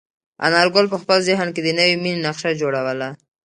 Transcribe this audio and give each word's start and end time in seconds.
انارګل 0.45 0.85
په 0.93 0.97
خپل 1.01 1.19
ذهن 1.29 1.47
کې 1.55 1.61
د 1.63 1.69
نوې 1.79 1.95
مېنې 2.03 2.19
نقشه 2.25 2.51
جوړوله. 2.61 3.09